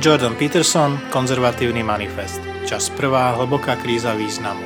Jordan 0.00 0.32
Peterson, 0.32 0.96
Konzervatívny 1.12 1.84
manifest. 1.84 2.40
Čas 2.64 2.88
prvá, 2.88 3.36
hlboká 3.36 3.76
kríza 3.76 4.16
významu. 4.16 4.64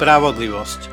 Spravodlivosť. 0.00 0.88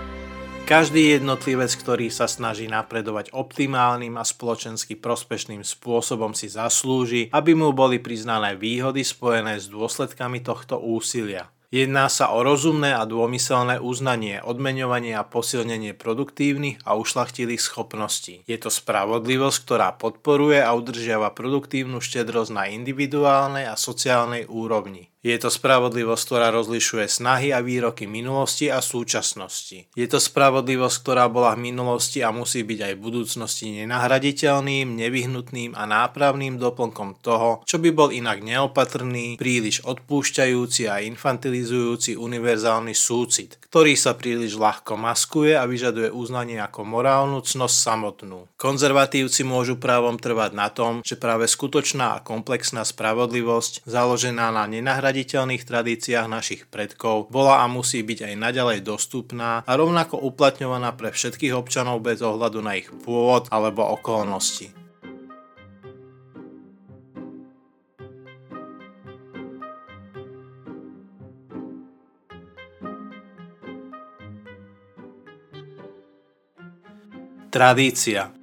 Každý 0.67 1.15
jednotlivec, 1.15 1.71
ktorý 1.71 2.11
sa 2.11 2.27
snaží 2.27 2.67
napredovať 2.67 3.31
optimálnym 3.31 4.19
a 4.19 4.27
spoločensky 4.27 4.99
prospešným 4.99 5.63
spôsobom 5.63 6.35
si 6.35 6.51
zaslúži, 6.51 7.31
aby 7.31 7.55
mu 7.55 7.71
boli 7.71 8.03
priznané 8.03 8.59
výhody 8.59 9.07
spojené 9.07 9.55
s 9.55 9.71
dôsledkami 9.71 10.43
tohto 10.43 10.83
úsilia. 10.83 11.54
Jedná 11.75 12.07
sa 12.07 12.31
o 12.31 12.39
rozumné 12.39 12.95
a 12.95 13.03
dômyselné 13.03 13.83
uznanie, 13.83 14.39
odmeňovanie 14.39 15.11
a 15.11 15.27
posilnenie 15.27 15.91
produktívnych 15.91 16.79
a 16.87 16.95
ušlachtilých 16.95 17.59
schopností. 17.59 18.47
Je 18.47 18.55
to 18.55 18.71
spravodlivosť, 18.71 19.57
ktorá 19.59 19.91
podporuje 19.99 20.63
a 20.63 20.71
udržiava 20.71 21.35
produktívnu 21.35 21.99
štedrosť 21.99 22.55
na 22.55 22.71
individuálnej 22.71 23.67
a 23.67 23.75
sociálnej 23.75 24.47
úrovni. 24.47 25.11
Je 25.25 25.33
to 25.41 25.49
spravodlivosť, 25.49 26.21
ktorá 26.21 26.53
rozlišuje 26.53 27.09
snahy 27.09 27.49
a 27.49 27.57
výroky 27.57 28.05
minulosti 28.05 28.69
a 28.69 28.77
súčasnosti. 28.77 29.89
Je 29.97 30.05
to 30.05 30.21
spravodlivosť, 30.21 30.97
ktorá 31.01 31.25
bola 31.33 31.57
v 31.57 31.73
minulosti 31.73 32.21
a 32.21 32.29
musí 32.29 32.61
byť 32.61 32.79
aj 32.85 32.93
v 32.93 33.03
budúcnosti 33.09 33.73
nenahraditeľným, 33.73 34.85
nevyhnutným 34.85 35.73
a 35.73 35.89
nápravným 35.89 36.61
doplnkom 36.61 37.25
toho, 37.25 37.65
čo 37.65 37.81
by 37.81 37.89
bol 37.89 38.13
inak 38.13 38.45
neopatrný, 38.45 39.41
príliš 39.41 39.81
odpúšťajúci 39.81 40.85
a 40.85 41.01
infantilizujúci 41.65 42.13
univerzálny 42.13 42.93
súcit, 42.93 43.57
ktorý 43.73 43.97
sa 43.97 44.13
príliš 44.13 44.53
ľahko 44.61 44.93
maskuje 44.93 45.57
a 45.57 45.65
vyžaduje 45.65 46.13
uznanie 46.13 46.61
ako 46.61 46.85
morálnu 46.85 47.41
cnosť 47.41 47.75
samotnú. 47.75 48.45
Konzervatívci 48.55 49.41
môžu 49.41 49.81
právom 49.81 50.21
trvať 50.21 50.51
na 50.53 50.69
tom, 50.69 51.01
že 51.01 51.17
práve 51.17 51.49
skutočná 51.49 52.21
a 52.21 52.23
komplexná 52.23 52.85
spravodlivosť, 52.85 53.89
založená 53.89 54.53
na 54.53 54.69
nenahraditeľných 54.69 55.65
tradíciách 55.65 56.27
našich 56.29 56.61
predkov 56.69 57.33
bola 57.33 57.65
a 57.65 57.65
musí 57.65 58.05
byť 58.05 58.29
aj 58.29 58.33
naďalej 58.37 58.79
dostupná 58.85 59.65
a 59.65 59.71
rovnako 59.73 60.21
uplatňovaná 60.21 60.93
pre 60.93 61.09
všetkých 61.09 61.57
občanov 61.57 62.05
bez 62.05 62.21
ohľadu 62.21 62.61
na 62.61 62.77
ich 62.77 62.93
pôvod 62.93 63.49
alebo 63.49 63.89
okolnosti. 63.89 64.84
Tradícia 77.55 78.35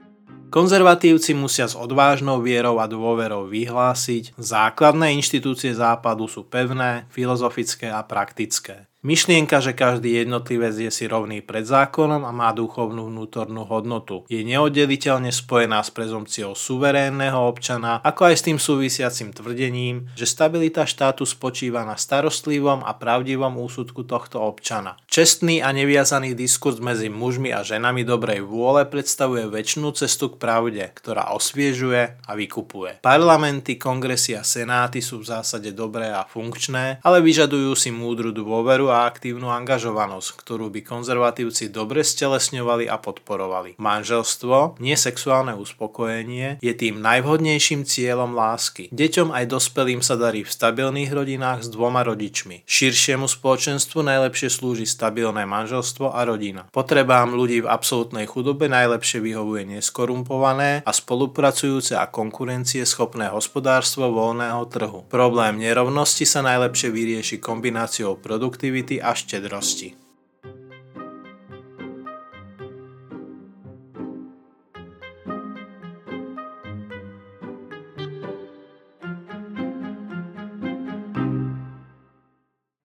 Konzervatívci 0.48 1.36
musia 1.36 1.68
s 1.68 1.76
odvážnou 1.76 2.40
vierou 2.40 2.80
a 2.80 2.88
dôverou 2.88 3.44
vyhlásiť, 3.44 4.32
základné 4.40 5.12
inštitúcie 5.20 5.76
západu 5.76 6.24
sú 6.24 6.48
pevné, 6.48 7.04
filozofické 7.12 7.92
a 7.92 8.00
praktické. 8.08 8.88
Myšlienka, 9.02 9.58
že 9.58 9.74
každý 9.74 10.22
jednotlivec 10.22 10.78
je 10.78 10.86
si 10.94 11.10
rovný 11.10 11.42
pred 11.42 11.66
zákonom 11.66 12.22
a 12.22 12.30
má 12.30 12.54
duchovnú 12.54 13.10
vnútornú 13.10 13.66
hodnotu, 13.66 14.22
je 14.30 14.46
neoddeliteľne 14.46 15.34
spojená 15.34 15.82
s 15.82 15.90
prezumciou 15.90 16.54
suverénneho 16.54 17.34
občana, 17.34 17.98
ako 18.06 18.30
aj 18.30 18.34
s 18.38 18.46
tým 18.46 18.62
súvisiacim 18.62 19.34
tvrdením, 19.34 20.06
že 20.14 20.22
stabilita 20.22 20.86
štátu 20.86 21.26
spočíva 21.26 21.82
na 21.82 21.98
starostlivom 21.98 22.86
a 22.86 22.94
pravdivom 22.94 23.58
úsudku 23.58 24.06
tohto 24.06 24.38
občana. 24.38 24.94
Čestný 25.10 25.58
a 25.66 25.74
neviazaný 25.74 26.38
diskurs 26.38 26.78
medzi 26.78 27.10
mužmi 27.10 27.50
a 27.50 27.66
ženami 27.66 28.06
dobrej 28.06 28.46
vôle 28.46 28.86
predstavuje 28.86 29.50
väčšinu 29.50 29.98
cestu 29.98 30.30
k 30.30 30.38
pravde, 30.38 30.86
ktorá 30.94 31.34
osviežuje 31.34 32.22
a 32.22 32.32
vykupuje. 32.38 33.02
Parlamenty, 33.02 33.82
kongresy 33.82 34.38
a 34.38 34.46
senáty 34.46 35.02
sú 35.02 35.26
v 35.26 35.34
zásade 35.34 35.74
dobré 35.74 36.14
a 36.14 36.22
funkčné, 36.22 37.02
ale 37.02 37.18
vyžadujú 37.18 37.74
si 37.74 37.90
múdru 37.90 38.30
dôveru 38.30 38.91
a 38.92 39.08
aktívnu 39.08 39.48
angažovanosť, 39.48 40.28
ktorú 40.36 40.68
by 40.68 40.84
konzervatívci 40.84 41.72
dobre 41.72 42.04
stelesňovali 42.04 42.84
a 42.92 43.00
podporovali. 43.00 43.80
Manželstvo, 43.80 44.76
nie 44.84 44.92
sexuálne 44.92 45.56
uspokojenie, 45.56 46.60
je 46.60 46.72
tým 46.76 47.00
najvhodnejším 47.00 47.88
cieľom 47.88 48.36
lásky. 48.36 48.92
Deťom 48.92 49.32
aj 49.32 49.48
dospelým 49.48 50.04
sa 50.04 50.20
darí 50.20 50.44
v 50.44 50.52
stabilných 50.52 51.08
rodinách 51.08 51.64
s 51.64 51.72
dvoma 51.72 52.04
rodičmi. 52.04 52.68
Širšiemu 52.68 53.24
spoločenstvu 53.24 54.04
najlepšie 54.04 54.52
slúži 54.52 54.84
stabilné 54.84 55.48
manželstvo 55.48 56.12
a 56.12 56.20
rodina. 56.28 56.68
Potrebám 56.68 57.32
ľudí 57.32 57.64
v 57.64 57.70
absolútnej 57.72 58.28
chudobe 58.28 58.68
najlepšie 58.68 59.24
vyhovuje 59.24 59.78
neskorumpované 59.78 60.84
a 60.84 60.90
spolupracujúce 60.92 61.96
a 61.96 62.10
konkurencie 62.10 62.84
schopné 62.84 63.30
hospodárstvo 63.30 64.10
voľného 64.10 64.66
trhu. 64.68 65.06
Problém 65.06 65.62
nerovnosti 65.62 66.26
sa 66.26 66.42
najlepšie 66.42 66.90
vyrieši 66.90 67.36
kombináciou 67.38 68.18
produktivity 68.18 68.81
a 69.02 69.14
štedrosti. 69.14 70.01